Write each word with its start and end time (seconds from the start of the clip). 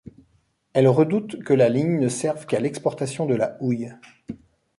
Elle 0.73 0.87
redoute 0.87 1.43
que 1.43 1.53
la 1.53 1.69
ligne 1.69 1.99
ne 1.99 2.07
serve 2.09 2.47
qu’à 2.47 2.59
l’exportation 2.59 3.27
de 3.27 3.35
la 3.35 3.55
houille. 3.61 3.93